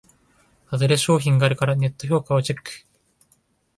[0.65, 2.71] ハズレ商品があるからネット評価をチェック